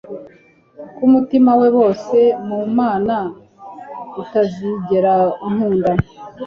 [0.95, 2.17] ko umutima we, bose
[2.47, 3.15] mu mana,
[4.21, 5.13] utazigera
[5.47, 5.91] unkunda